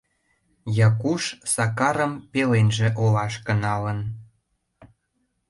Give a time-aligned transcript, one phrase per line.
[0.87, 1.23] Якуш
[1.53, 3.99] Сакарым пеленже олашке налын.